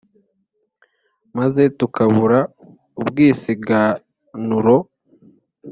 Maze 1.37 1.63
tukabura 1.77 2.39
ubwisiganuro 3.01 4.75